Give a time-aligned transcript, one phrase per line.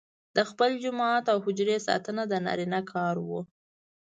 [0.35, 3.39] د خپل جومات او حجرې ساتنه د نارینه کار وو.